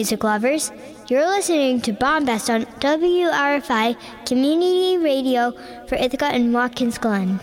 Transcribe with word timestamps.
music 0.00 0.24
lovers. 0.24 0.72
You're 1.08 1.26
listening 1.26 1.82
to 1.82 1.92
Bombast 1.92 2.48
on 2.48 2.64
WRFI 2.80 3.98
Community 4.24 4.96
Radio 4.96 5.52
for 5.86 5.96
Ithaca 5.96 6.24
and 6.24 6.54
Watkins 6.54 6.96
Glen. 6.96 7.38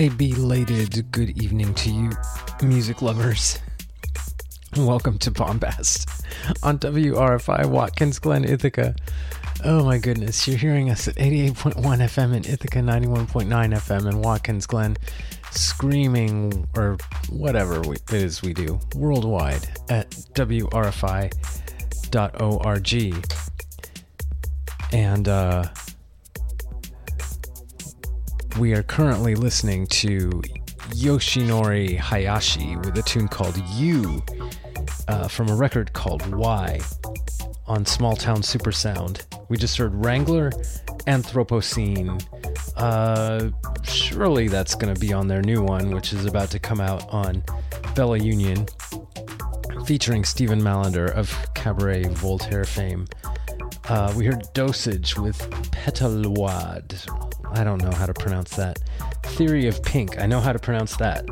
A 0.00 0.08
belated 0.08 1.12
good 1.12 1.42
evening 1.42 1.74
to 1.74 1.90
you, 1.90 2.10
music 2.62 3.02
lovers. 3.02 3.58
Welcome 4.78 5.18
to 5.18 5.30
Bombast 5.30 6.24
on 6.62 6.78
WRFI 6.78 7.66
Watkins 7.66 8.18
Glen, 8.18 8.44
Ithaca. 8.44 8.94
Oh 9.62 9.84
my 9.84 9.98
goodness, 9.98 10.48
you're 10.48 10.56
hearing 10.56 10.88
us 10.88 11.06
at 11.06 11.16
88.1 11.16 11.74
FM 11.74 12.34
in 12.34 12.46
Ithaca, 12.46 12.78
91.9 12.78 13.46
FM 13.46 14.10
in 14.10 14.22
Watkins 14.22 14.64
Glen, 14.64 14.96
screaming 15.50 16.66
or 16.74 16.96
whatever 17.28 17.82
it 17.92 18.10
is 18.10 18.40
we 18.40 18.54
do 18.54 18.80
worldwide 18.94 19.68
at 19.90 20.12
WRFI.org. 20.32 21.30
And, 24.94 25.28
uh, 25.28 25.64
we 28.60 28.74
are 28.74 28.82
currently 28.82 29.34
listening 29.34 29.86
to 29.86 30.28
Yoshinori 30.90 31.96
Hayashi 31.96 32.76
with 32.76 32.98
a 32.98 33.02
tune 33.02 33.26
called 33.26 33.56
You 33.70 34.22
uh, 35.08 35.28
from 35.28 35.48
a 35.48 35.54
record 35.56 35.94
called 35.94 36.26
Why 36.34 36.78
on 37.66 37.86
Small 37.86 38.14
Town 38.14 38.42
Super 38.42 38.70
Sound. 38.70 39.24
We 39.48 39.56
just 39.56 39.78
heard 39.78 39.94
Wrangler, 39.94 40.50
Anthropocene. 41.06 42.22
Uh, 42.76 43.48
surely 43.82 44.48
that's 44.48 44.74
going 44.74 44.92
to 44.94 45.00
be 45.00 45.14
on 45.14 45.26
their 45.26 45.40
new 45.40 45.62
one, 45.62 45.94
which 45.94 46.12
is 46.12 46.26
about 46.26 46.50
to 46.50 46.58
come 46.58 46.82
out 46.82 47.08
on 47.08 47.42
Bella 47.94 48.18
Union, 48.18 48.66
featuring 49.86 50.22
Stephen 50.22 50.60
Mallinder 50.60 51.10
of 51.10 51.34
Cabaret 51.54 52.02
Voltaire 52.08 52.64
fame. 52.64 53.06
Uh, 53.90 54.12
we 54.16 54.24
heard 54.24 54.46
Dosage 54.54 55.18
with 55.18 55.38
Petaloid 55.72 56.94
I 57.52 57.64
don't 57.64 57.82
know 57.82 57.90
how 57.90 58.06
to 58.06 58.14
pronounce 58.14 58.54
that. 58.54 58.78
Theory 59.24 59.66
of 59.66 59.82
Pink. 59.82 60.20
I 60.20 60.26
know 60.26 60.38
how 60.38 60.52
to 60.52 60.58
pronounce 60.58 60.96
that. 60.98 61.26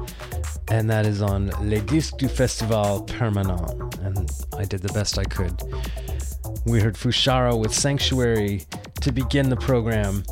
And 0.68 0.90
that 0.90 1.06
is 1.06 1.22
on 1.22 1.50
Les 1.62 1.80
Disques 1.80 2.16
du 2.16 2.28
Festival 2.28 3.02
Permanent. 3.02 3.96
And 4.00 4.28
I 4.56 4.64
did 4.64 4.82
the 4.82 4.92
best 4.92 5.18
I 5.18 5.24
could. 5.24 5.62
We 6.66 6.80
heard 6.80 6.96
Fusharo 6.96 7.58
with 7.58 7.72
Sanctuary 7.72 8.62
to 9.00 9.12
begin 9.12 9.48
the 9.48 9.56
program. 9.56 10.24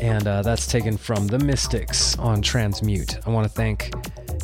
And 0.00 0.28
uh, 0.28 0.42
that's 0.42 0.68
taken 0.68 0.96
from 0.96 1.26
The 1.26 1.40
Mystics 1.40 2.16
on 2.18 2.40
Transmute. 2.40 3.18
I 3.26 3.30
want 3.30 3.44
to 3.44 3.52
thank 3.52 3.90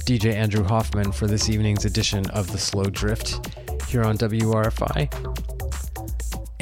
DJ 0.04 0.35
Andrew 0.35 0.64
Hoffman 0.64 1.12
for 1.12 1.28
this 1.28 1.49
evening's 1.49 1.85
edition 1.85 2.28
of 2.31 2.50
The 2.50 2.59
Slow 2.59 2.85
Drift 2.85 3.54
here 3.88 4.02
on 4.02 4.19
WRFI. 4.19 5.63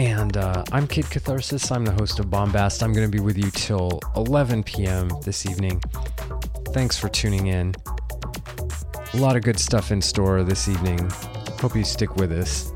And 0.02 0.36
uh, 0.36 0.64
I'm 0.72 0.88
Kid 0.88 1.08
Catharsis. 1.10 1.70
I'm 1.70 1.84
the 1.84 1.92
host 1.92 2.18
of 2.18 2.26
Bombast. 2.26 2.82
I'm 2.82 2.92
going 2.92 3.08
to 3.08 3.16
be 3.16 3.22
with 3.22 3.38
you 3.38 3.52
till 3.52 4.00
11 4.16 4.64
p.m. 4.64 5.08
this 5.24 5.46
evening. 5.46 5.80
Thanks 6.70 6.98
for 6.98 7.08
tuning 7.08 7.46
in. 7.46 7.72
A 9.14 9.16
lot 9.18 9.36
of 9.36 9.44
good 9.44 9.60
stuff 9.60 9.92
in 9.92 10.02
store 10.02 10.42
this 10.42 10.68
evening. 10.68 11.08
Hope 11.60 11.76
you 11.76 11.84
stick 11.84 12.16
with 12.16 12.32
us. 12.32 12.72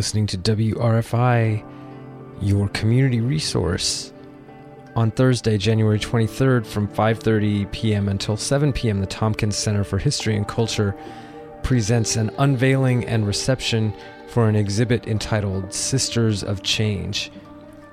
Listening 0.00 0.26
to 0.26 0.38
WRFI, 0.38 1.62
your 2.40 2.68
community 2.68 3.20
resource. 3.20 4.14
On 4.96 5.10
Thursday, 5.10 5.58
January 5.58 5.98
23rd 5.98 6.64
from 6.64 6.88
5:30 6.88 7.70
p.m. 7.70 8.08
until 8.08 8.34
7 8.34 8.72
p.m., 8.72 9.00
the 9.00 9.06
Tompkins 9.06 9.58
Center 9.58 9.84
for 9.84 9.98
History 9.98 10.36
and 10.36 10.48
Culture 10.48 10.96
presents 11.62 12.16
an 12.16 12.30
unveiling 12.38 13.04
and 13.04 13.26
reception 13.26 13.92
for 14.26 14.48
an 14.48 14.56
exhibit 14.56 15.06
entitled 15.06 15.70
Sisters 15.70 16.42
of 16.42 16.62
Change. 16.62 17.30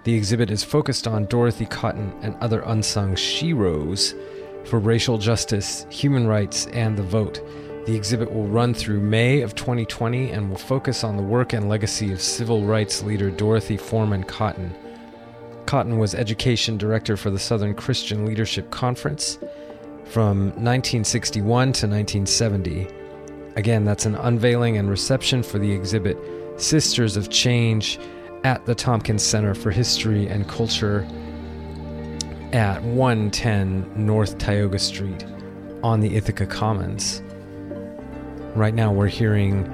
The 0.06 0.16
exhibit 0.16 0.50
is 0.50 0.64
focused 0.64 1.10
on 1.10 1.26
Dorothy 1.26 1.66
Cotton 1.66 2.14
and 2.22 2.36
other 2.36 2.62
unsung 2.62 3.16
sheroes 3.16 4.18
for 4.64 4.80
racial 4.80 5.18
justice, 5.18 5.86
human 5.90 6.26
rights, 6.26 6.68
and 6.68 6.98
the 6.98 7.04
vote. 7.04 7.42
The 7.88 7.96
exhibit 7.96 8.34
will 8.34 8.48
run 8.48 8.74
through 8.74 9.00
May 9.00 9.40
of 9.40 9.56
2020 9.56 10.32
and 10.32 10.50
will 10.50 10.58
focus 10.58 11.06
on 11.06 11.16
the 11.16 11.24
work 11.24 11.54
and 11.54 11.70
legacy 11.70 12.12
of 12.12 12.22
civil 12.22 12.66
rights 12.66 13.02
leader 13.02 13.32
Dorothy 13.32 13.78
Foreman 13.78 14.26
Cotton. 14.26 14.76
Cotton 15.66 15.98
was 15.98 16.14
education 16.14 16.78
director 16.78 17.16
for 17.16 17.30
the 17.30 17.40
Southern 17.40 17.74
Christian 17.74 18.26
Leadership 18.26 18.70
Conference 18.72 19.40
from 20.04 20.48
1961 20.48 21.48
to 21.48 21.88
1970. 21.88 22.90
Again, 23.56 23.86
that's 23.86 24.06
an 24.06 24.16
unveiling 24.16 24.76
and 24.76 24.90
reception 24.90 25.42
for 25.42 25.58
the 25.58 25.72
exhibit 25.72 26.18
Sisters 26.58 27.16
of 27.16 27.30
Change 27.30 28.00
at 28.44 28.66
the 28.66 28.76
Tompkins 28.76 29.24
Center 29.24 29.56
for 29.56 29.72
History 29.72 30.28
and 30.28 30.46
Culture 30.50 31.08
at 32.52 32.84
110 32.84 33.90
North 33.96 34.38
Tioga 34.40 34.78
Street 34.78 35.26
on 35.84 36.02
the 36.02 36.18
Ithaca 36.18 36.46
Commons. 36.46 37.22
Right 38.58 38.74
now, 38.74 38.92
we're 38.92 39.06
hearing 39.06 39.66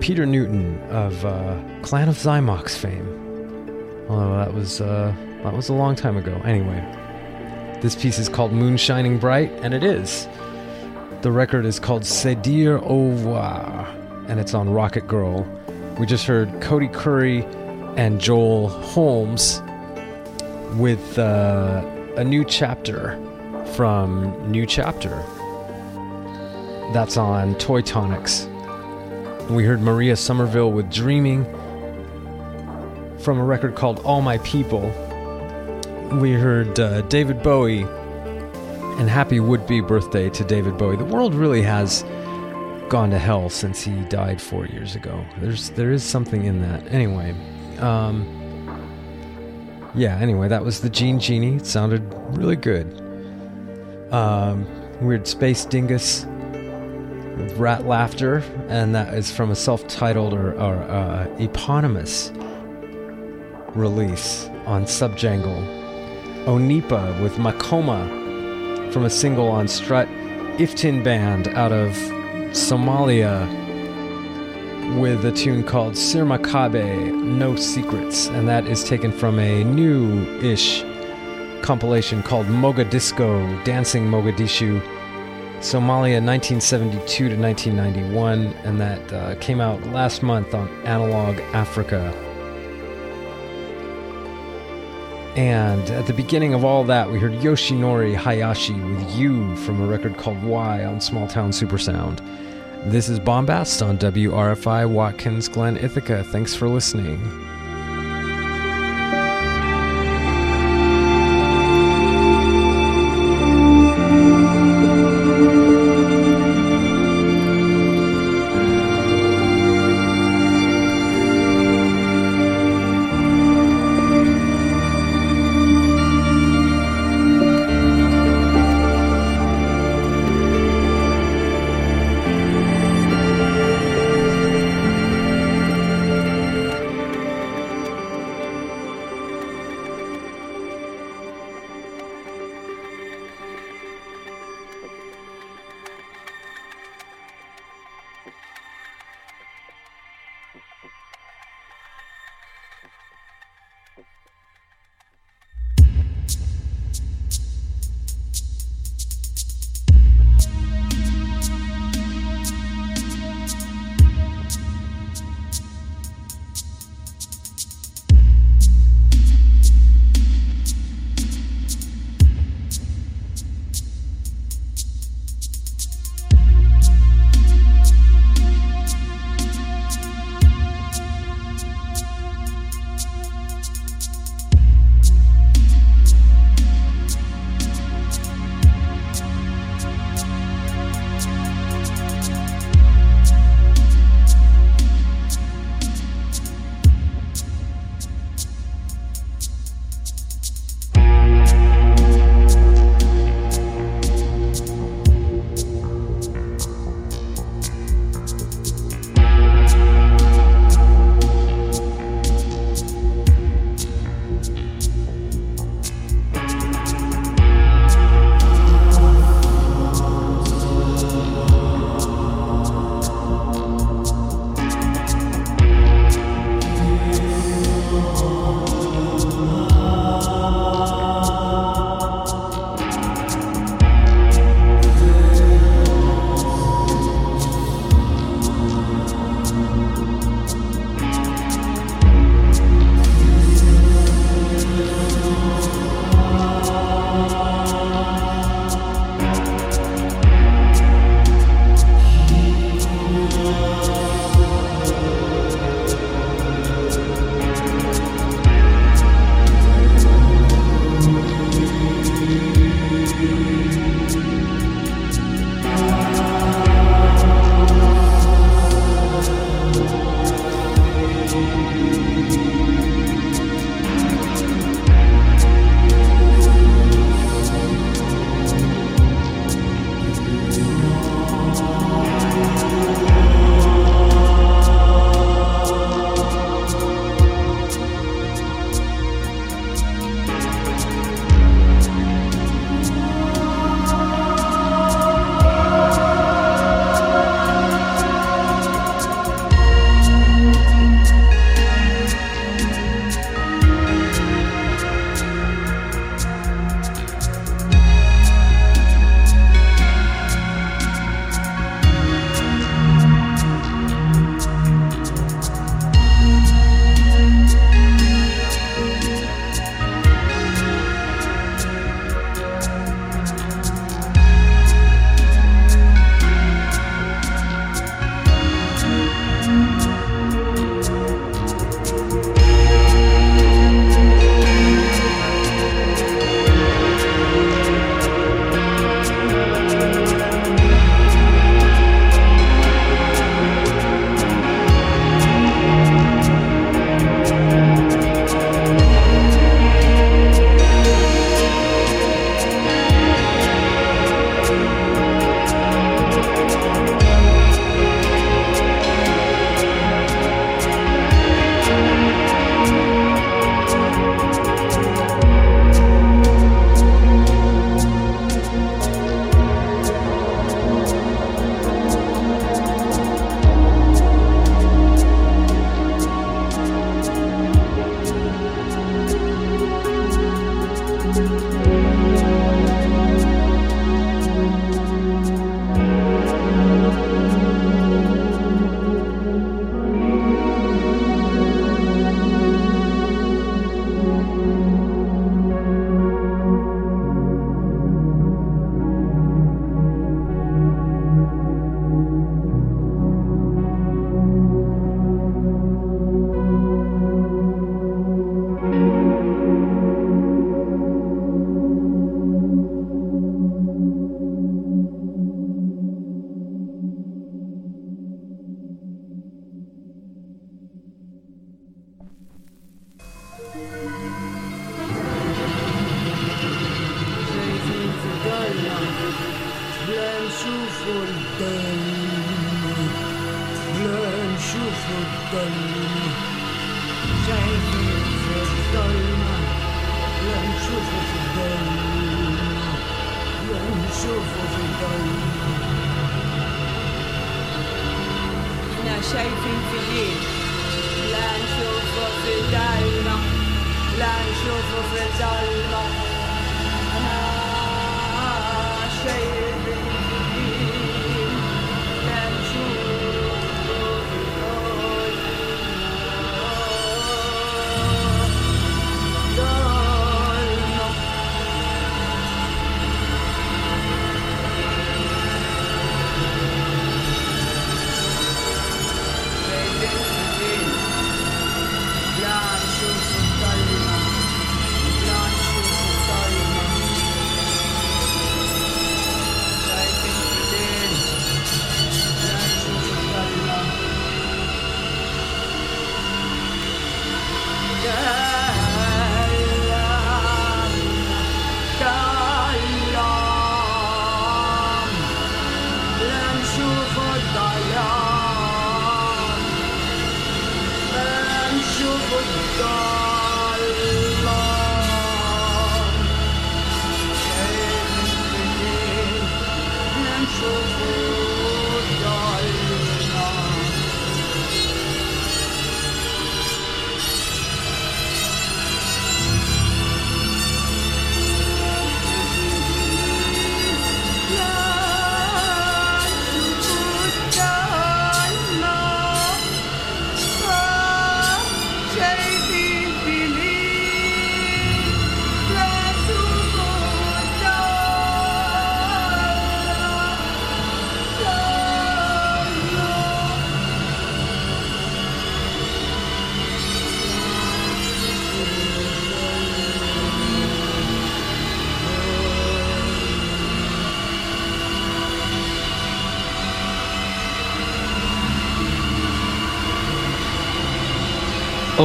Pieter 0.00 0.24
Nooten 0.24 0.80
of 0.88 1.24
uh, 1.24 1.60
Clan 1.82 2.08
of 2.08 2.14
Xymox 2.14 2.76
fame. 2.76 4.06
Although 4.08 4.36
that 4.36 4.54
was 4.54 4.80
uh, 4.80 5.12
that 5.42 5.52
was 5.52 5.68
a 5.68 5.72
long 5.72 5.96
time 5.96 6.16
ago. 6.16 6.40
Anyway, 6.44 6.80
this 7.82 7.96
piece 7.96 8.20
is 8.20 8.28
called 8.28 8.52
Moon 8.52 8.76
Shining 8.76 9.18
Bright, 9.18 9.50
and 9.62 9.74
it 9.74 9.82
is. 9.82 10.28
The 11.22 11.32
record 11.32 11.66
is 11.66 11.80
called 11.80 12.06
C'est 12.06 12.36
dire 12.36 12.78
au 12.84 13.10
and 14.28 14.38
it's 14.38 14.54
on 14.54 14.70
Rocket 14.70 15.08
Girl. 15.08 15.44
We 15.98 16.06
just 16.06 16.24
heard 16.24 16.62
Cody 16.62 16.86
Curry 16.86 17.44
and 17.96 18.20
Joel 18.20 18.68
Holmes 18.68 19.60
with 20.76 21.18
uh, 21.18 21.84
a 22.16 22.22
new 22.22 22.44
chapter 22.44 23.18
from 23.74 24.52
New 24.52 24.66
Chapter. 24.66 25.20
That's 26.92 27.18
on 27.18 27.54
Toy 27.56 27.82
Tonics. 27.82 28.46
We 29.50 29.64
heard 29.64 29.82
Maria 29.82 30.16
Somerville 30.16 30.72
with 30.72 30.90
Dreaming 30.90 31.44
from 33.18 33.38
a 33.38 33.44
record 33.44 33.74
called 33.74 34.00
All 34.06 34.22
My 34.22 34.38
People. 34.38 34.88
We 36.18 36.32
heard 36.32 36.80
uh, 36.80 37.02
David 37.02 37.42
Bowie 37.42 37.82
and 37.82 39.10
happy 39.10 39.38
would 39.38 39.66
be 39.66 39.82
birthday 39.82 40.30
to 40.30 40.44
David 40.44 40.78
Bowie. 40.78 40.96
The 40.96 41.04
world 41.04 41.34
really 41.34 41.60
has 41.60 42.04
gone 42.88 43.10
to 43.10 43.18
hell 43.18 43.50
since 43.50 43.82
he 43.82 43.92
died 44.04 44.40
four 44.40 44.64
years 44.64 44.96
ago. 44.96 45.22
There's 45.40 45.68
there 45.70 45.92
is 45.92 46.02
something 46.02 46.46
in 46.46 46.62
that. 46.62 46.90
Anyway, 46.90 47.34
um, 47.80 48.24
yeah. 49.94 50.16
Anyway, 50.16 50.48
that 50.48 50.64
was 50.64 50.80
the 50.80 50.88
Jean 50.88 51.20
Genie. 51.20 51.56
It 51.56 51.66
sounded 51.66 52.02
really 52.30 52.56
good. 52.56 52.86
Um, 54.10 54.66
weird 55.02 55.28
space 55.28 55.66
dingus 55.66 56.24
with 57.38 57.56
rat 57.56 57.86
laughter, 57.86 58.42
and 58.68 58.94
that 58.94 59.14
is 59.14 59.30
from 59.30 59.50
a 59.50 59.54
self-titled 59.54 60.34
or, 60.34 60.52
or 60.54 60.74
uh, 60.82 61.26
eponymous 61.38 62.32
release 63.74 64.48
on 64.66 64.84
Subjangle. 64.84 65.62
Onipa 66.46 67.22
with 67.22 67.34
Makoma 67.34 68.92
from 68.92 69.04
a 69.04 69.10
single 69.10 69.48
on 69.48 69.68
Strut. 69.68 70.08
Iftin 70.58 71.04
Band 71.04 71.48
out 71.48 71.70
of 71.70 71.92
Somalia 72.50 73.46
with 75.00 75.24
a 75.24 75.30
tune 75.30 75.62
called 75.62 75.96
Sir 75.96 76.24
Makabe, 76.24 77.12
No 77.14 77.54
Secrets, 77.54 78.26
and 78.28 78.48
that 78.48 78.66
is 78.66 78.82
taken 78.82 79.12
from 79.12 79.38
a 79.38 79.62
new 79.62 80.24
ish 80.40 80.82
compilation 81.62 82.22
called 82.22 82.46
Mogadisco, 82.46 83.62
Dancing 83.64 84.06
Mogadishu, 84.06 84.82
Somalia 85.60 86.24
1972 86.24 87.30
to 87.30 87.36
1991, 87.36 88.46
and 88.64 88.80
that 88.80 89.12
uh, 89.12 89.34
came 89.36 89.60
out 89.60 89.82
last 89.88 90.22
month 90.22 90.54
on 90.54 90.68
Analog 90.86 91.40
Africa. 91.52 92.14
And 95.36 95.90
at 95.90 96.06
the 96.06 96.12
beginning 96.12 96.54
of 96.54 96.64
all 96.64 96.84
that, 96.84 97.10
we 97.10 97.18
heard 97.18 97.32
Yoshinori 97.32 98.14
Hayashi 98.14 98.74
with 98.74 99.10
You 99.16 99.56
from 99.56 99.80
a 99.80 99.86
record 99.86 100.16
called 100.16 100.42
Why 100.44 100.84
on 100.84 101.00
Small 101.00 101.26
Town 101.26 101.50
Supersound. 101.50 102.20
This 102.84 103.08
is 103.08 103.18
Bombast 103.18 103.84
on 103.84 103.98
WRFI 103.98 104.88
Watkins 104.88 105.48
Glen, 105.48 105.76
Ithaca. 105.76 106.22
Thanks 106.22 106.54
for 106.54 106.68
listening. 106.68 107.47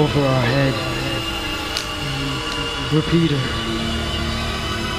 Over 0.03 0.19
our 0.19 0.41
head. 0.41 0.73
Repeater, 2.91 3.39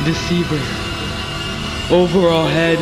deceiver, 0.06 0.62
over 1.94 2.28
our 2.28 2.48
head. 2.48 2.78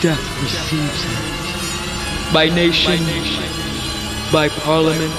Death 0.00 0.24
receives 0.40 1.02
him. 1.02 2.32
By 2.32 2.48
nation, 2.48 3.00
by 4.32 4.48
parliament, 4.50 5.12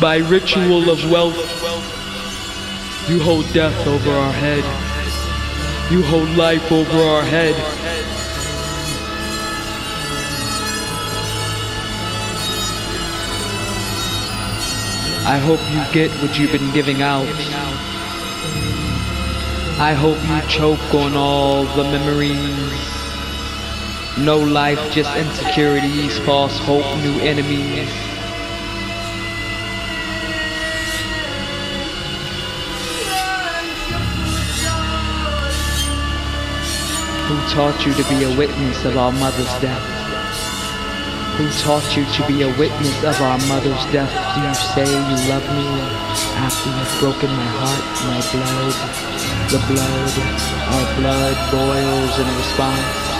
by 0.00 0.16
ritual 0.16 0.90
of 0.90 1.08
wealth, 1.08 1.38
you 3.08 3.22
hold 3.22 3.46
death 3.52 3.86
over 3.86 4.10
our 4.10 4.32
head. 4.32 4.64
You 5.92 6.02
hold 6.02 6.30
life 6.30 6.72
over 6.72 6.98
our 6.98 7.22
head. 7.22 7.54
I 15.24 15.38
hope 15.38 15.60
you 15.70 15.80
get 15.92 16.10
what 16.20 16.36
you've 16.36 16.50
been 16.50 16.72
giving 16.72 17.00
out. 17.00 17.28
I 19.78 19.94
hope 19.94 20.18
you 20.28 20.48
choke 20.48 20.94
on 20.94 21.14
all 21.14 21.62
the 21.64 21.84
memories. 21.84 22.82
No 24.18 24.38
life, 24.38 24.80
just 24.90 25.16
insecurities, 25.16 26.18
false 26.26 26.58
hope, 26.58 26.84
new 26.98 27.20
enemies. 27.20 27.88
Who 37.28 37.36
taught 37.54 37.86
you 37.86 37.94
to 37.94 38.08
be 38.08 38.24
a 38.24 38.36
witness 38.36 38.84
of 38.84 38.96
our 38.96 39.12
mother's 39.12 39.60
death? 39.60 40.01
Who 41.36 41.48
taught 41.64 41.96
you 41.96 42.04
to 42.04 42.20
be 42.28 42.42
a 42.44 42.52
witness 42.60 42.92
of 43.04 43.16
our 43.24 43.40
mother's 43.48 43.84
death? 43.88 44.12
Do 44.36 44.44
you 44.44 44.52
say 44.76 44.84
you 44.84 45.16
love 45.32 45.46
me 45.56 45.64
after 46.36 46.68
you've 46.68 46.96
broken 47.00 47.32
my 47.32 47.50
heart, 47.56 47.84
my 48.04 48.20
blood? 48.36 48.76
The 49.48 49.60
blood, 49.64 50.12
our 50.76 50.86
blood 51.00 51.36
boils 51.48 52.14
in 52.20 52.28
response. 52.36 53.12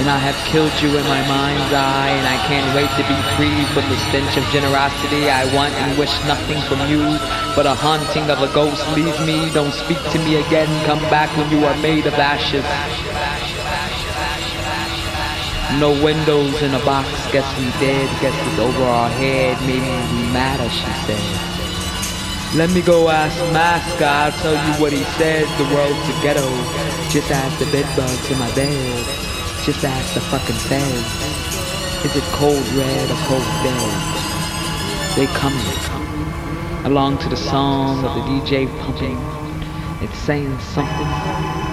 And 0.00 0.08
I 0.08 0.16
have 0.16 0.36
killed 0.48 0.72
you 0.80 0.96
in 0.96 1.04
my 1.04 1.20
mind's 1.28 1.68
eye, 1.76 2.16
and 2.16 2.24
I 2.24 2.40
can't 2.48 2.64
wait 2.72 2.88
to 2.96 3.04
be 3.04 3.18
free 3.36 3.60
from 3.76 3.84
the 3.92 4.00
stench 4.08 4.40
of 4.40 4.44
generosity. 4.48 5.28
I 5.28 5.44
want 5.54 5.76
and 5.84 5.98
wish 6.00 6.16
nothing 6.24 6.64
from 6.64 6.80
you 6.88 7.04
but 7.54 7.66
a 7.66 7.74
haunting 7.76 8.30
of 8.32 8.40
a 8.40 8.48
ghost. 8.56 8.80
Leave 8.96 9.20
me, 9.28 9.52
don't 9.52 9.76
speak 9.84 10.00
to 10.16 10.18
me 10.24 10.40
again. 10.40 10.70
Come 10.86 11.00
back 11.12 11.28
when 11.36 11.50
you 11.52 11.66
are 11.66 11.76
made 11.84 12.06
of 12.06 12.14
ashes. 12.14 12.64
No 15.78 15.92
windows 16.02 16.60
in 16.62 16.74
a 16.74 16.84
box, 16.84 17.08
guess 17.30 17.46
we 17.58 17.70
dead, 17.78 18.08
guess 18.20 18.34
it's 18.48 18.58
over 18.58 18.82
our 18.82 19.08
head, 19.08 19.56
maybe 19.62 19.86
we 19.86 20.32
matter, 20.32 20.68
she 20.68 20.90
said. 21.06 22.56
Let 22.56 22.70
me 22.70 22.82
go 22.82 23.08
ask 23.08 23.38
Maska, 23.54 24.02
I'll 24.02 24.32
tell 24.32 24.52
you 24.52 24.82
what 24.82 24.92
he 24.92 25.04
says, 25.14 25.46
the 25.56 25.64
world's 25.72 26.08
a 26.08 26.22
ghetto. 26.22 26.50
Just 27.10 27.30
ask 27.30 27.56
the 27.60 27.70
bed 27.70 27.86
bugs 27.96 28.30
in 28.30 28.38
my 28.38 28.52
bed, 28.54 29.06
just 29.64 29.84
ask 29.84 30.14
the 30.14 30.20
fucking 30.20 30.56
feds. 30.66 32.04
Is 32.04 32.16
it 32.16 32.24
cold 32.34 32.66
red 32.74 33.10
or 33.10 33.20
cold 33.30 33.46
dead? 33.62 34.20
They 35.16 35.26
coming, 35.38 36.84
along 36.84 37.18
to 37.18 37.28
the 37.28 37.36
song 37.36 38.04
of 38.04 38.14
the 38.16 38.22
DJ 38.22 38.66
pumping, 38.80 39.18
it's 40.02 40.18
saying 40.18 40.58
something. 40.58 41.69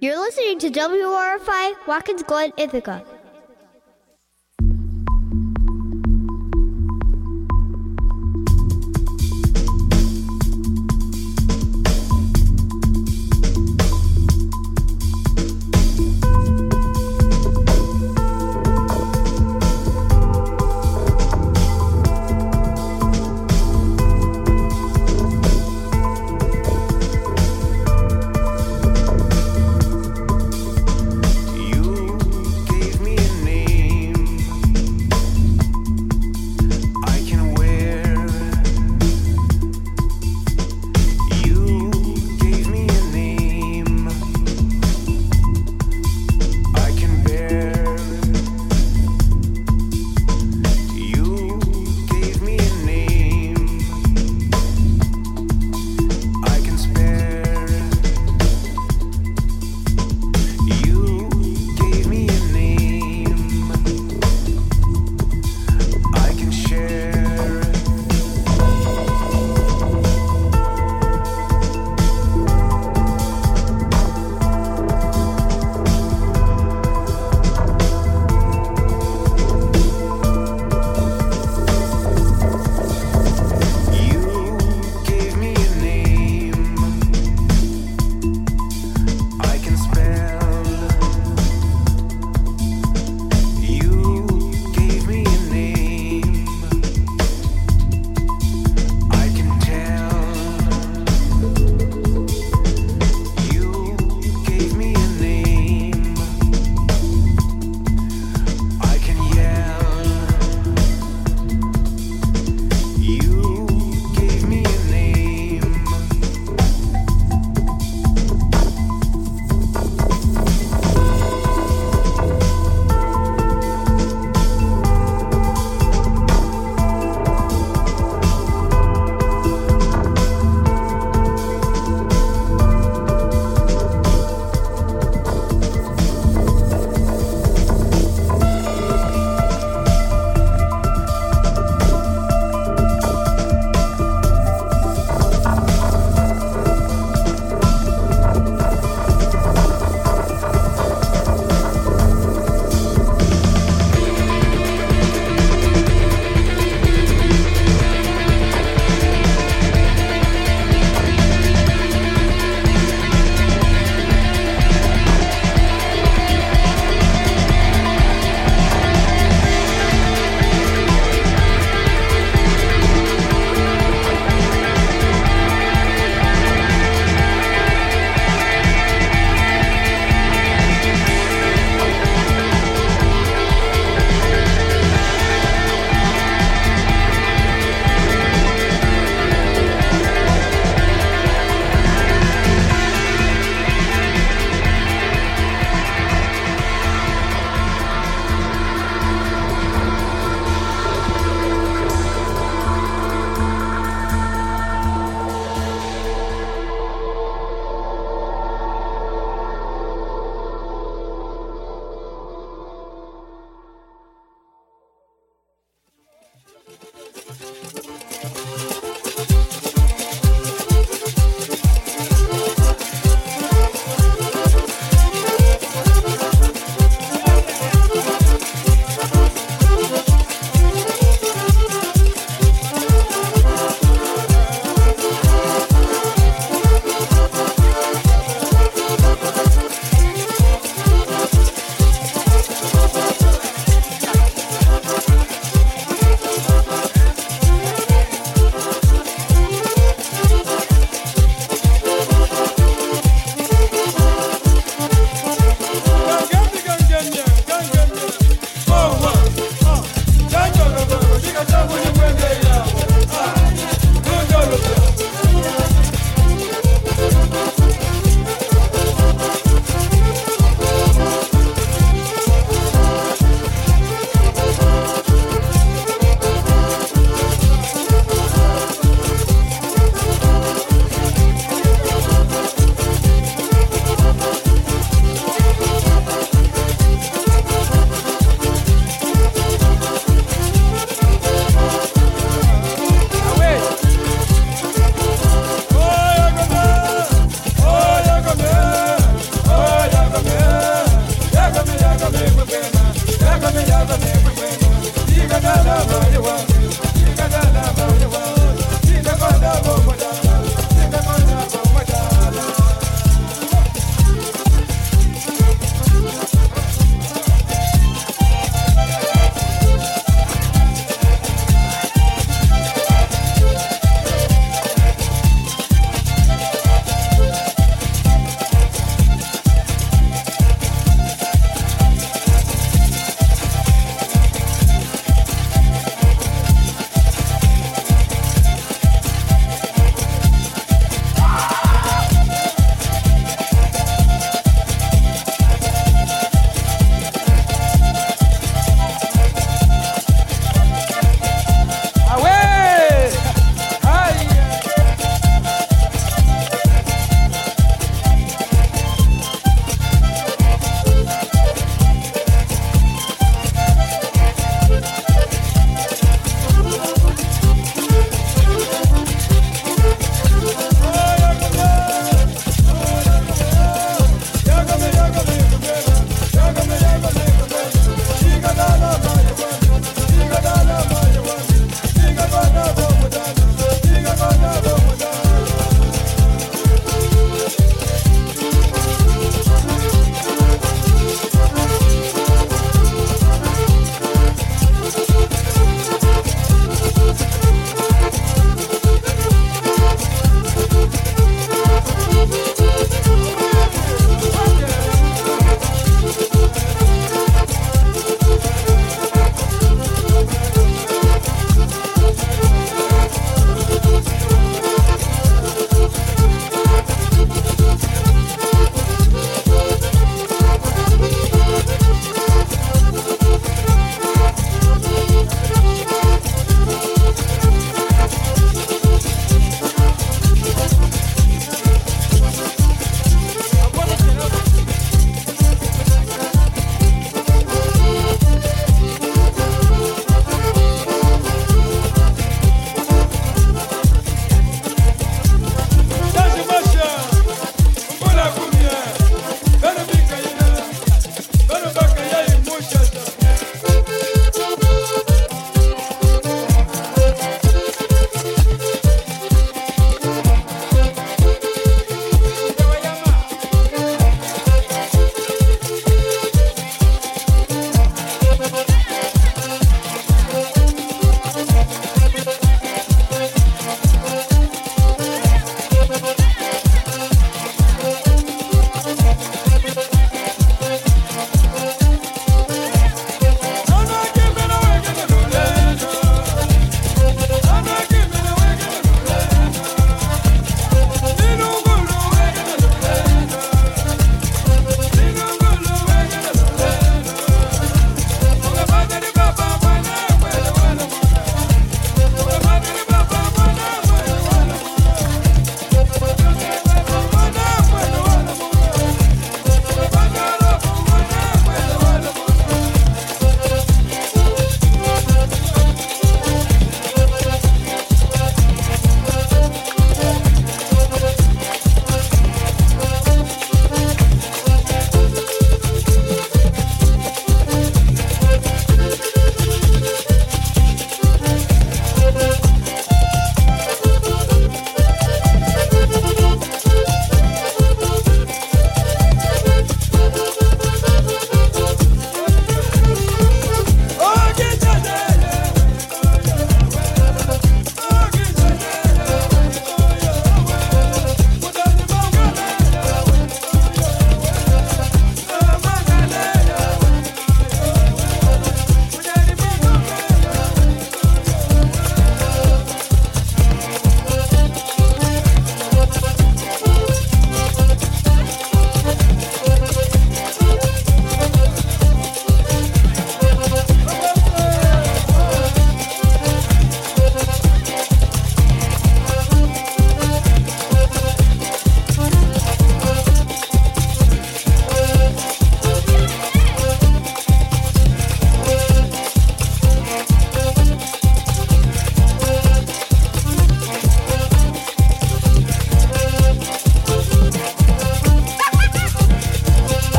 You're 0.00 0.18
listening 0.18 0.58
to 0.58 0.70
WRFI 0.70 1.86
Watkins 1.86 2.24
Glen, 2.24 2.52
Ithaca. 2.56 3.04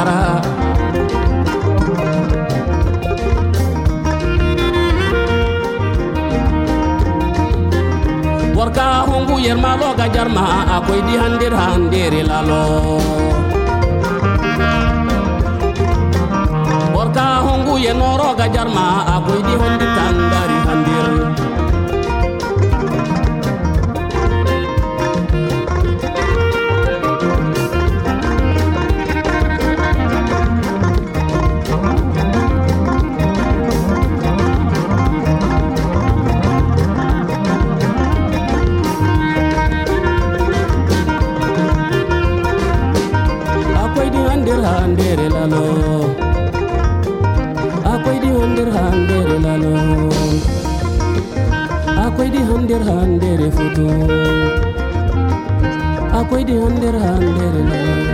Utara 0.00 0.40
Warga 8.56 9.04
hungu 9.08 9.36
yerma 9.40 9.76
lo 9.76 9.92
gajar 9.96 10.28
ma 10.28 10.44
aku 10.80 10.92
di 11.04 11.14
handir 11.20 11.52
handiri 11.52 12.22
lalo 12.24 12.64
Warga 16.96 17.28
hungu 17.44 17.76
yenoro 17.84 18.32
gajar 18.40 18.68
ma 18.72 19.04
akoi 19.20 19.40
dihandir 19.44 19.90
tandari 19.96 20.49
hander 52.50 52.82
handere 52.90 53.48
foto 53.56 53.84
akwai 56.18 56.44
da 56.48 56.54
handar 56.62 56.96
handar 57.06 57.54
na 57.70 58.09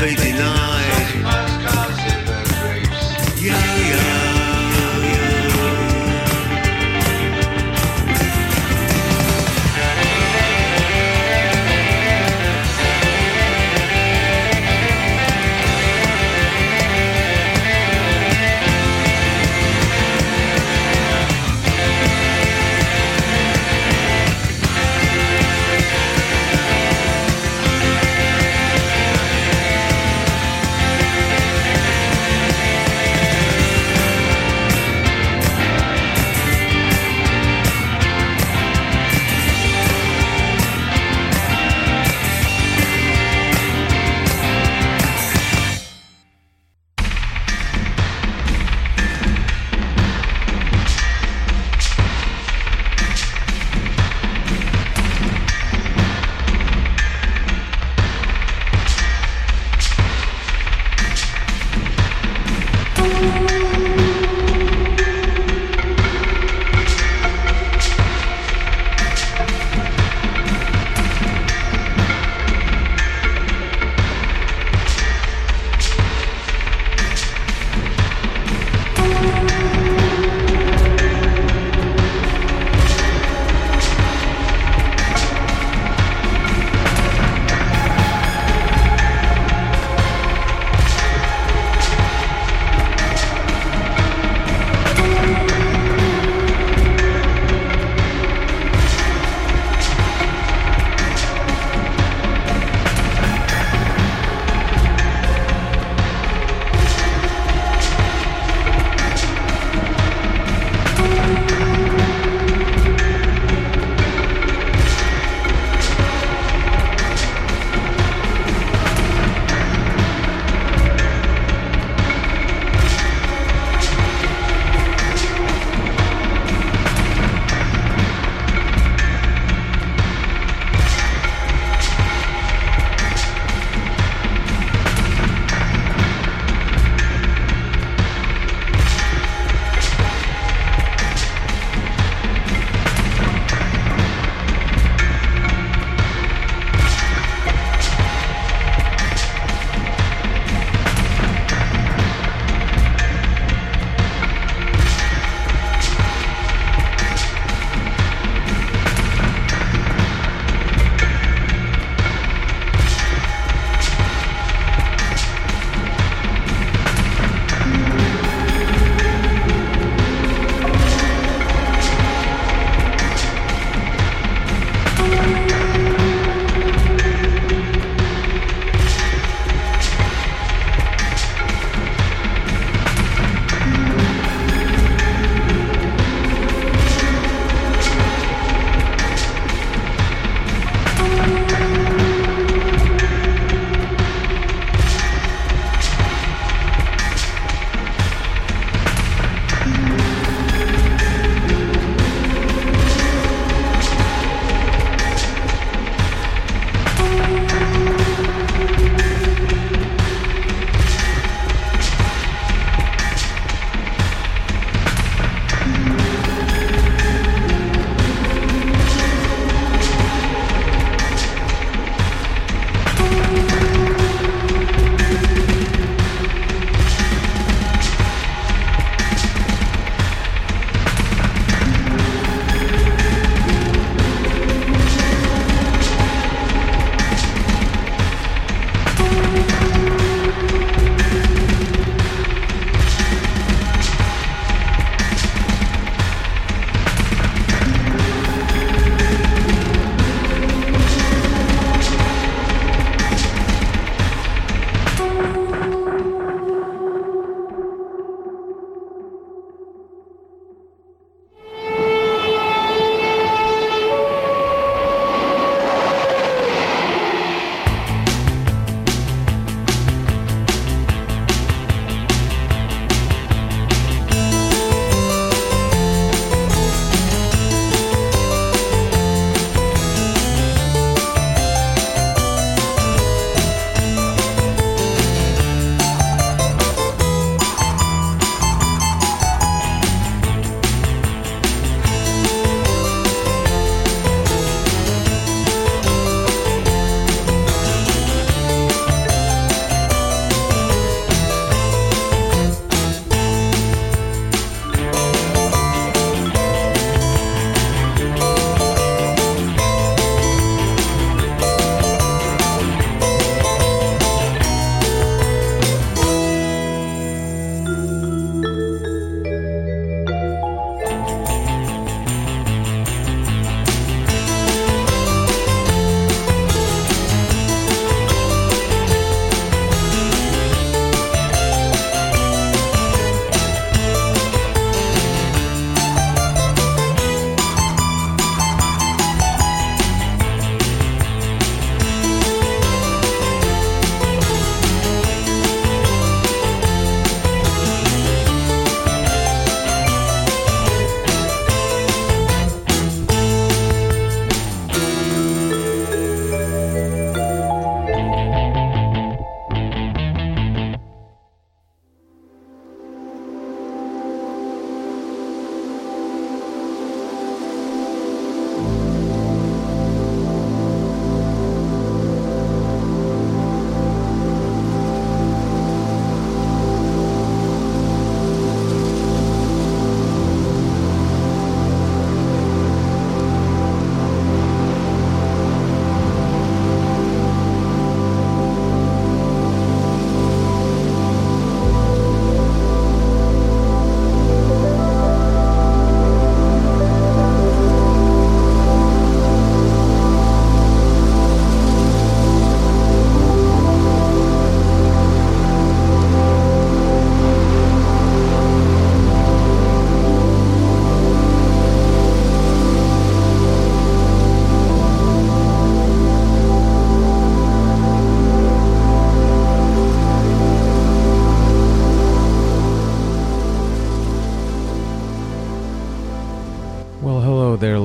Baby, 0.00 0.32
love. 0.38 0.57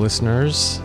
Listeners. 0.04 0.82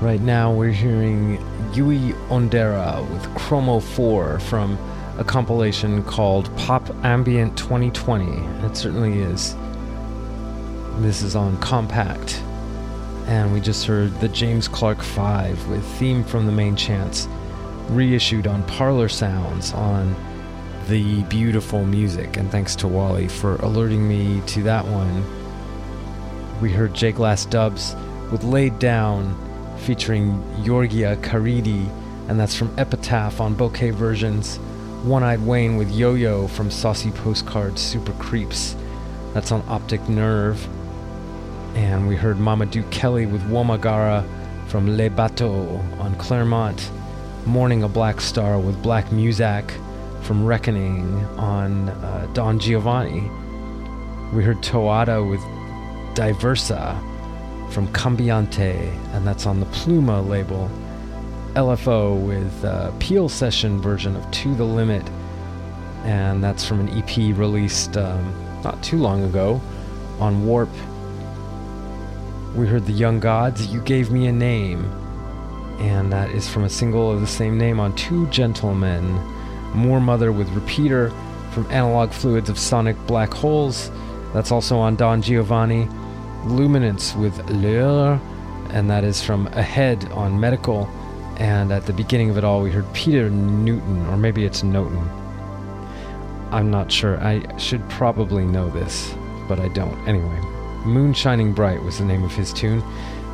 Right 0.00 0.20
now, 0.20 0.52
we're 0.52 0.70
hearing 0.70 1.44
Yui 1.74 2.12
Onodera 2.28 3.02
with 3.10 3.34
Chromo 3.34 3.80
4 3.80 4.38
from 4.38 4.78
a 5.18 5.24
compilation 5.24 6.04
called 6.04 6.56
Pop 6.56 6.88
Ambient 7.04 7.58
2020. 7.58 8.24
It 8.64 8.76
certainly 8.76 9.18
is. 9.18 9.56
This 10.98 11.22
is 11.22 11.34
on 11.34 11.56
Kompakt. 11.56 12.40
And 13.26 13.52
we 13.52 13.60
just 13.60 13.84
heard 13.84 14.14
the 14.20 14.28
James 14.28 14.68
Clarke 14.68 15.02
5 15.02 15.70
with 15.70 15.84
Theme 15.98 16.22
from 16.22 16.46
the 16.46 16.52
Main 16.52 16.76
Chance, 16.76 17.26
reissued 17.88 18.46
on 18.46 18.62
Parlor 18.68 19.08
Sounds 19.08 19.72
on 19.72 20.14
the 20.86 21.24
beautiful 21.24 21.84
music. 21.84 22.36
And 22.36 22.48
thanks 22.48 22.76
to 22.76 22.86
Wally 22.86 23.26
for 23.26 23.56
alerting 23.56 24.06
me 24.06 24.40
to 24.46 24.62
that 24.62 24.86
one. 24.86 25.39
We 26.60 26.70
heard 26.70 26.92
Jay 26.92 27.10
Glass 27.10 27.46
Dubs 27.46 27.96
with 28.30 28.44
Laid 28.44 28.78
Down 28.78 29.34
featuring 29.78 30.44
Georgia 30.62 31.16
Caridi, 31.22 31.88
and 32.28 32.38
that's 32.38 32.54
from 32.54 32.78
Epitaph 32.78 33.40
on 33.40 33.56
Bokeh 33.56 33.94
Versions. 33.94 34.58
One 35.02 35.22
Eyed 35.22 35.40
Wayne 35.40 35.78
with 35.78 35.90
Yo 35.90 36.12
Yo 36.12 36.48
from 36.48 36.70
Saucy 36.70 37.12
Postcard 37.12 37.78
Super 37.78 38.12
Creeps, 38.12 38.76
that's 39.32 39.52
on 39.52 39.64
Optic 39.68 40.06
Nerve. 40.06 40.68
And 41.76 42.06
we 42.06 42.14
heard 42.14 42.36
Mamadou 42.36 42.90
Kelly 42.90 43.24
with 43.24 43.40
Womagara 43.44 44.22
from 44.68 44.98
Le 44.98 45.08
Bateau 45.08 45.82
on 45.98 46.14
Clermont. 46.16 46.90
Morning 47.46 47.84
a 47.84 47.88
Black 47.88 48.20
Star 48.20 48.58
with 48.58 48.82
Black 48.82 49.06
Muzak 49.06 49.70
from 50.22 50.44
Reckoning 50.44 51.24
on 51.38 51.88
uh, 51.88 52.28
Don 52.34 52.58
Giovanni. 52.58 53.22
We 54.34 54.44
heard 54.44 54.58
Toada 54.58 55.26
with 55.26 55.40
Diversa 56.20 57.00
from 57.70 57.88
Cambiante, 57.94 58.76
and 59.14 59.26
that's 59.26 59.46
on 59.46 59.58
the 59.58 59.64
Pluma 59.64 60.28
label. 60.28 60.70
LFO 61.54 62.20
with 62.20 62.62
a 62.62 62.94
Peel 63.00 63.26
Session 63.30 63.80
version 63.80 64.14
of 64.16 64.30
To 64.30 64.54
the 64.54 64.64
Limit, 64.64 65.08
and 66.04 66.44
that's 66.44 66.62
from 66.62 66.80
an 66.80 66.90
EP 66.90 67.16
released 67.38 67.96
um, 67.96 68.34
not 68.62 68.82
too 68.82 68.98
long 68.98 69.24
ago 69.24 69.62
on 70.18 70.46
Warp. 70.46 70.68
We 72.54 72.66
heard 72.66 72.84
The 72.84 72.92
Young 72.92 73.18
Gods, 73.18 73.68
You 73.68 73.80
Gave 73.80 74.10
Me 74.10 74.26
a 74.26 74.32
Name, 74.32 74.84
and 75.78 76.12
that 76.12 76.28
is 76.32 76.46
from 76.46 76.64
a 76.64 76.68
single 76.68 77.10
of 77.10 77.22
the 77.22 77.26
same 77.26 77.56
name 77.56 77.80
on 77.80 77.96
Two 77.96 78.26
Gentlemen. 78.26 79.14
Moor 79.72 80.00
Mother 80.00 80.32
with 80.32 80.50
Repeater 80.50 81.14
from 81.52 81.66
Analog 81.70 82.12
Fluids 82.12 82.50
of 82.50 82.58
Sonic 82.58 82.98
Black 83.06 83.32
Holes, 83.32 83.90
that's 84.34 84.52
also 84.52 84.78
on 84.78 84.96
Don 84.96 85.22
Giovanni. 85.22 85.88
Luminance 86.44 87.14
with 87.14 87.38
L'heure, 87.50 88.20
and 88.70 88.90
that 88.90 89.04
is 89.04 89.22
from 89.22 89.46
Ahead 89.48 90.04
on 90.12 90.38
Medical. 90.38 90.88
And 91.36 91.72
at 91.72 91.86
the 91.86 91.92
beginning 91.92 92.30
of 92.30 92.36
it 92.36 92.44
all, 92.44 92.62
we 92.62 92.70
heard 92.70 92.92
Pieter 92.92 93.30
Nooten, 93.30 94.08
or 94.08 94.16
maybe 94.16 94.44
it's 94.44 94.62
Nooten. 94.62 95.08
I'm 96.52 96.70
not 96.70 96.90
sure. 96.90 97.18
I 97.20 97.56
should 97.58 97.88
probably 97.88 98.44
know 98.44 98.68
this, 98.68 99.14
but 99.48 99.60
I 99.60 99.68
don't. 99.68 99.96
Anyway, 100.08 100.40
Moon 100.84 101.14
Shining 101.14 101.52
Bright 101.52 101.82
was 101.82 101.98
the 101.98 102.04
name 102.04 102.24
of 102.24 102.32
his 102.32 102.52
tune 102.52 102.82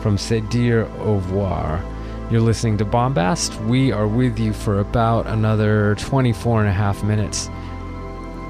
from 0.03 0.19
C'est 0.19 0.43
dire 0.51 0.87
au 1.01 1.15
revoir. 1.15 1.83
You're 2.31 2.41
listening 2.41 2.77
to 2.79 2.85
Bombast. 2.85 3.65
We 3.67 3.93
are 3.93 4.07
with 4.07 4.39
you 4.39 4.53
for 4.53 4.81
about 4.81 5.27
another 5.27 5.95
24 5.97 6.61
and 6.61 6.69
a 6.69 6.73
half 6.73 7.03
minutes, 7.05 7.49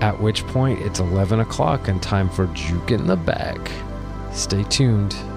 at 0.00 0.20
which 0.20 0.46
point 0.48 0.80
it's 0.80 0.98
11 0.98 1.40
o'clock 1.40 1.88
and 1.88 2.02
time 2.02 2.28
for 2.28 2.46
Juke 2.48 2.90
in 2.90 3.06
the 3.06 3.16
Back. 3.16 3.70
Stay 4.36 4.64
tuned. 4.64 5.35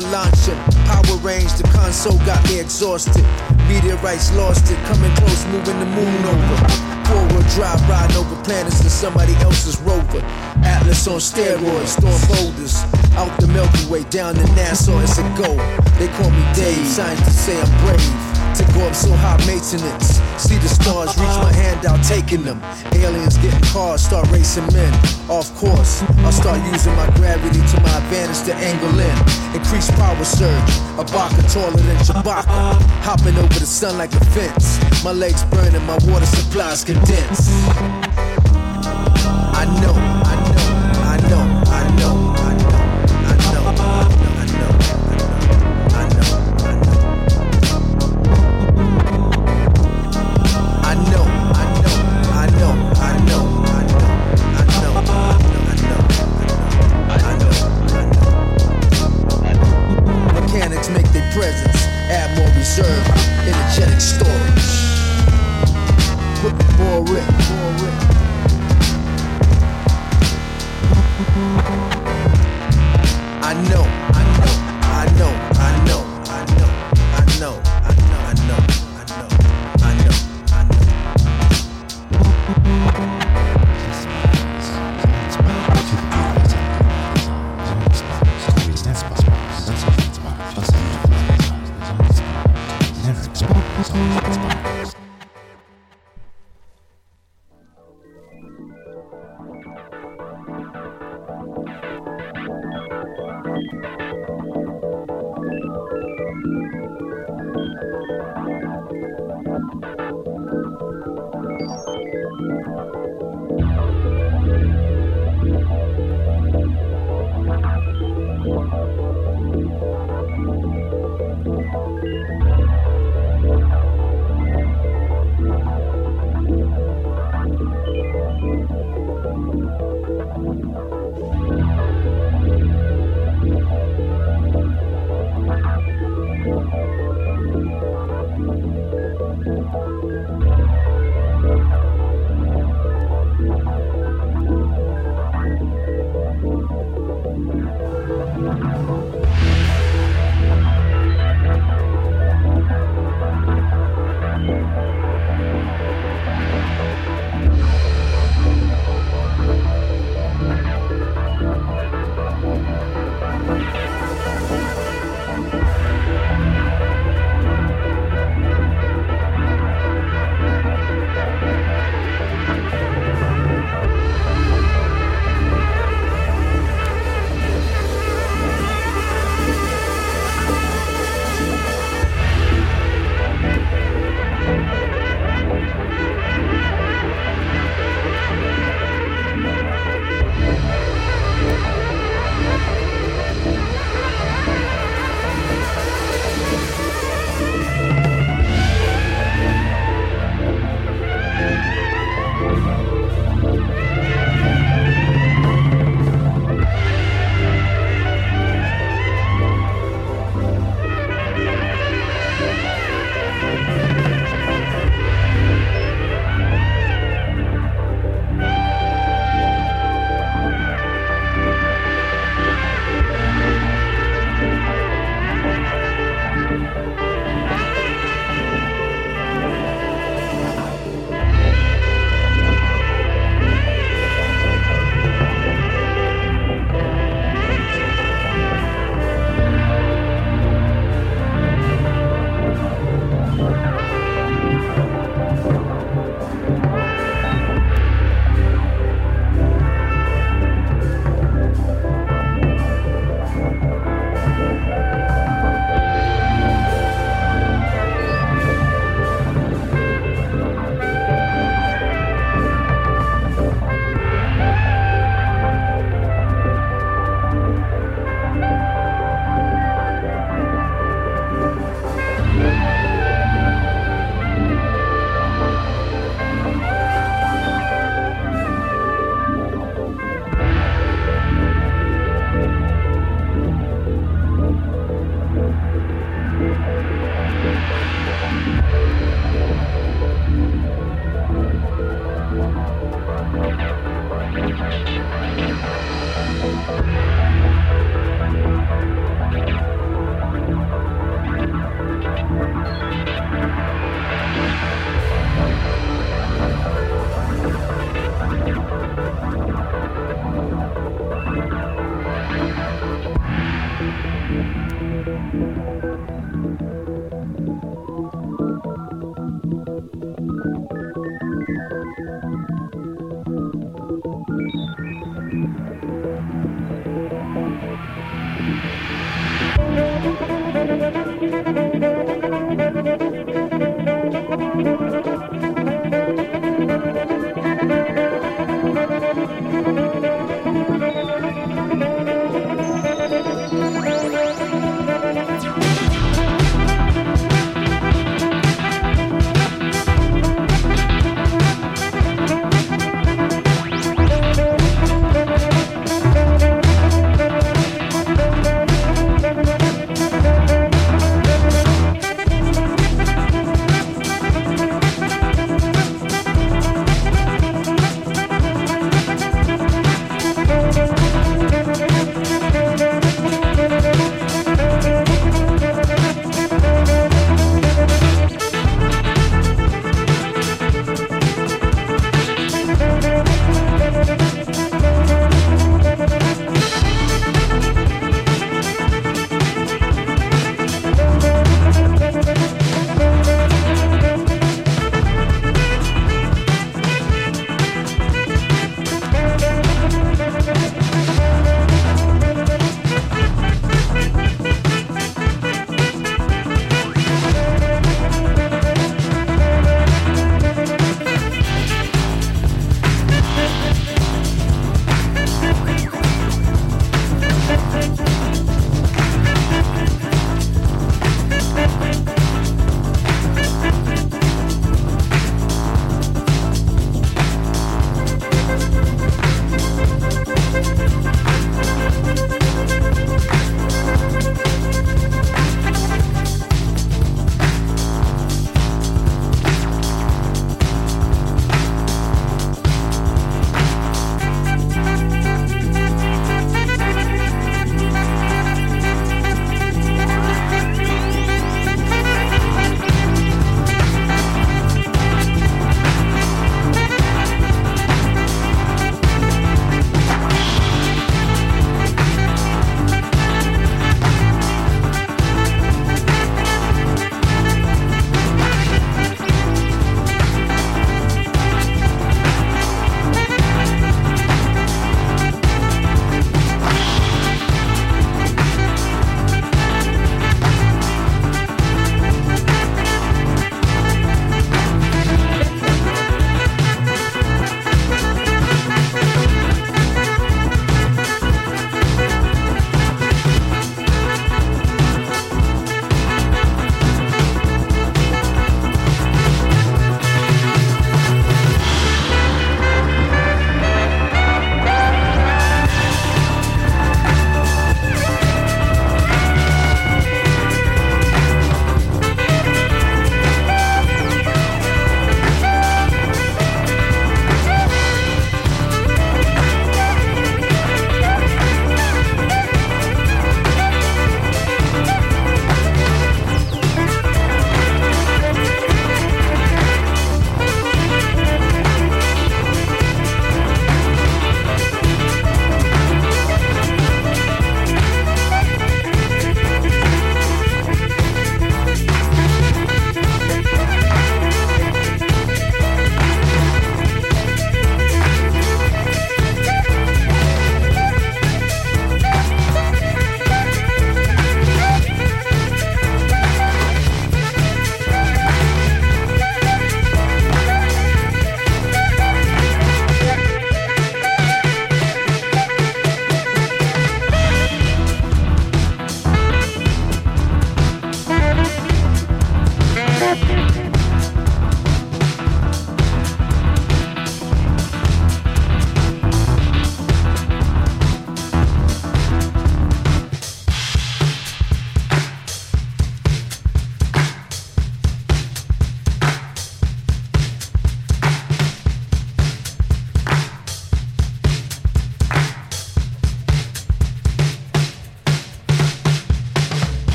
Ready. 0.00 0.54
Power 0.86 1.16
range, 1.22 1.52
the 1.54 1.64
console 1.72 2.18
got 2.24 2.42
me 2.48 2.60
exhausted. 2.60 3.24
Meteorites 3.68 4.34
lost 4.36 4.70
it, 4.70 4.78
coming 4.84 5.14
close, 5.16 5.44
moving 5.46 5.78
the 5.78 5.86
moon 5.86 6.24
over. 6.24 6.56
Four 7.06 7.26
wheel 7.28 7.46
drive, 7.54 7.80
riding 7.88 8.16
over 8.16 8.36
planets 8.42 8.82
in 8.82 8.90
somebody 8.90 9.34
else's 9.36 9.78
rover. 9.80 10.20
Atlas 10.64 11.06
on 11.08 11.18
steroids, 11.18 11.98
storm 11.98 12.20
boulders. 12.28 12.82
Out 13.16 13.32
the 13.40 13.46
Milky 13.48 13.86
Way, 13.90 14.04
down 14.04 14.34
to 14.34 14.46
Nassau, 14.54 14.98
it's 15.00 15.18
a 15.18 15.22
go. 15.36 15.56
They 15.98 16.08
call 16.18 16.30
me 16.30 16.44
Dave, 16.54 16.86
scientists 16.86 17.40
say 17.40 17.60
I'm 17.60 17.70
brave. 17.84 18.30
To 18.56 18.64
go 18.74 18.86
up 18.86 18.94
so 18.94 19.12
high 19.14 19.38
maintenance. 19.46 20.19
See 20.40 20.56
the 20.56 20.68
stars, 20.68 21.12
reach 21.20 21.36
my 21.44 21.52
hand 21.52 21.84
out, 21.84 22.02
taking 22.02 22.42
them. 22.42 22.62
Aliens 22.92 23.36
getting 23.36 23.60
cars, 23.60 24.02
start 24.02 24.26
racing 24.30 24.66
men. 24.72 24.92
Off 25.28 25.54
course, 25.54 26.02
I'll 26.24 26.32
start 26.32 26.58
using 26.72 26.96
my 26.96 27.08
gravity 27.14 27.60
to 27.60 27.80
my 27.82 27.92
advantage 27.98 28.42
to 28.48 28.54
angle 28.54 28.98
in. 28.98 29.16
Increase 29.54 29.90
power 29.90 30.24
surge, 30.24 30.70
a 30.96 31.04
baka 31.12 31.42
taller 31.52 31.76
than 31.76 31.96
Chewbacca. 31.98 32.80
Hopping 33.04 33.36
over 33.36 33.58
the 33.60 33.66
sun 33.66 33.98
like 33.98 34.14
a 34.14 34.24
fence. 34.32 34.80
My 35.04 35.12
legs 35.12 35.44
burning, 35.44 35.84
my 35.84 35.98
water 36.08 36.26
supplies 36.26 36.84
condensed. 36.84 37.50
I 39.60 39.64
know, 39.82 39.94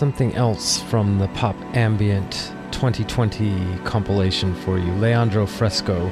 something 0.00 0.34
else 0.34 0.80
from 0.80 1.18
the 1.18 1.28
Pop 1.28 1.54
Ambient 1.76 2.54
2020 2.72 3.80
compilation 3.84 4.54
for 4.54 4.78
you. 4.78 4.90
Leandro 4.92 5.44
Fresco 5.44 6.10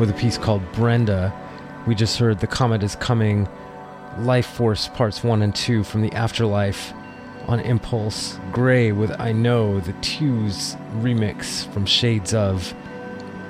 with 0.00 0.10
a 0.10 0.14
piece 0.14 0.36
called 0.36 0.60
Brenda. 0.72 1.32
We 1.86 1.94
just 1.94 2.18
heard 2.18 2.40
The 2.40 2.48
Comet 2.48 2.82
is 2.82 2.96
Coming, 2.96 3.48
Life 4.18 4.46
Force 4.46 4.88
Parts 4.88 5.22
1 5.22 5.42
and 5.42 5.54
2 5.54 5.84
from 5.84 6.02
the 6.02 6.10
Afterlife 6.10 6.92
on 7.46 7.60
Impulse, 7.60 8.36
Gray 8.50 8.90
with 8.90 9.12
I 9.20 9.30
Know, 9.30 9.78
the 9.78 9.92
Tews 10.02 10.74
remix 11.00 11.72
from 11.72 11.86
Shades 11.86 12.34
of 12.34 12.74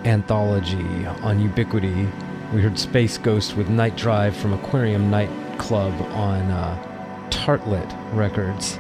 Anthology 0.04 1.06
on 1.22 1.40
Ubiquity. 1.40 2.06
We 2.52 2.60
heard 2.60 2.78
Space 2.78 3.16
Ghost 3.16 3.56
with 3.56 3.70
Night 3.70 3.96
Drive 3.96 4.36
from 4.36 4.52
Aquarium 4.52 5.10
Nightclub 5.10 5.98
on 6.12 6.50
uh, 6.50 7.28
Tartelet 7.30 7.90
Records. 8.12 8.78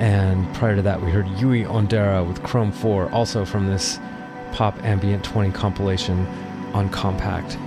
And 0.00 0.52
prior 0.54 0.76
to 0.76 0.82
that, 0.82 1.00
we 1.00 1.10
heard 1.10 1.28
Yui 1.40 1.64
Onodera 1.64 2.26
with 2.26 2.42
Chrome 2.42 2.72
4, 2.72 3.10
also 3.10 3.44
from 3.44 3.68
this 3.68 3.98
Pop 4.52 4.82
Ambient 4.84 5.24
20 5.24 5.52
compilation 5.52 6.26
on 6.74 6.88
Kompakt. 6.90 7.58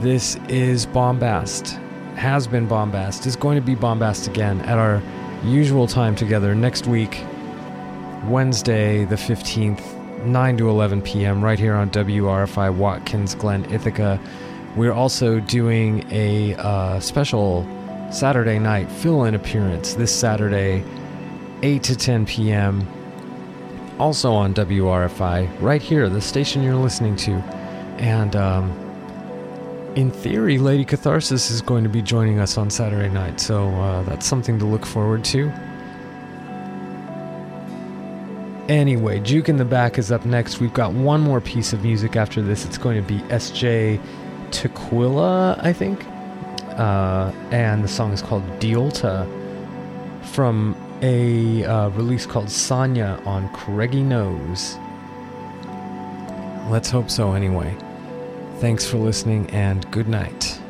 This 0.00 0.36
is 0.48 0.86
Bombast, 0.86 1.70
has 2.14 2.46
been 2.46 2.68
Bombast, 2.68 3.26
is 3.26 3.34
going 3.34 3.56
to 3.56 3.62
be 3.62 3.74
Bombast 3.74 4.28
again 4.28 4.60
at 4.62 4.78
our 4.78 5.02
usual 5.44 5.86
time 5.86 6.14
together 6.14 6.54
next 6.54 6.86
week, 6.86 7.24
Wednesday 8.24 9.04
the 9.04 9.16
15th, 9.16 10.24
9 10.24 10.56
to 10.58 10.68
11 10.68 11.02
p.m., 11.02 11.42
right 11.42 11.58
here 11.58 11.74
on 11.74 11.90
WRFI 11.90 12.74
Watkins 12.74 13.34
Glen, 13.34 13.64
Ithaca. 13.72 14.20
We're 14.76 14.92
also 14.92 15.40
doing 15.40 16.06
a 16.12 16.54
uh, 16.56 17.00
special 17.00 17.66
Saturday 18.10 18.58
night 18.58 18.90
fill 18.90 19.24
in 19.24 19.34
appearance 19.34 19.94
this 19.94 20.14
Saturday, 20.14 20.84
8 21.66 21.82
to 21.82 21.96
10 21.96 22.26
p.m., 22.26 22.86
also 23.98 24.32
on 24.32 24.54
WRFI, 24.54 25.60
right 25.60 25.82
here, 25.82 26.08
the 26.08 26.20
station 26.20 26.62
you're 26.62 26.76
listening 26.76 27.16
to. 27.16 27.32
And 27.98 28.36
um, 28.36 28.70
in 29.96 30.12
theory, 30.12 30.58
Lady 30.58 30.84
Catharsis 30.84 31.50
is 31.50 31.60
going 31.60 31.82
to 31.82 31.90
be 31.90 32.02
joining 32.02 32.38
us 32.38 32.56
on 32.56 32.70
Saturday 32.70 33.08
night, 33.08 33.40
so 33.40 33.68
uh, 33.70 34.04
that's 34.04 34.24
something 34.24 34.60
to 34.60 34.64
look 34.64 34.86
forward 34.86 35.24
to. 35.24 35.48
Anyway, 38.68 39.18
Juke 39.18 39.48
in 39.48 39.56
the 39.56 39.64
Back 39.64 39.98
is 39.98 40.12
up 40.12 40.24
next. 40.24 40.60
We've 40.60 40.72
got 40.72 40.92
one 40.92 41.20
more 41.20 41.40
piece 41.40 41.72
of 41.72 41.82
music 41.82 42.14
after 42.14 42.42
this. 42.42 42.64
It's 42.64 42.78
going 42.78 43.02
to 43.02 43.08
be 43.08 43.18
SJ 43.22 44.00
Tequila, 44.52 45.58
I 45.60 45.72
think. 45.72 46.06
Uh, 46.78 47.32
and 47.50 47.82
the 47.82 47.88
song 47.88 48.12
is 48.12 48.22
called 48.22 48.44
Diolta 48.60 49.26
from 50.22 50.76
a 51.02 51.64
uh, 51.64 51.88
release 51.90 52.26
called 52.26 52.46
Sanya 52.46 53.24
on 53.26 53.48
Craigie 53.50 54.02
Knowes. 54.02 54.76
Let's 56.70 56.90
hope 56.90 57.10
so, 57.10 57.32
anyway. 57.32 57.76
Thanks 58.58 58.86
for 58.86 58.96
listening 58.96 59.50
and 59.50 59.88
good 59.90 60.08
night. 60.08 60.60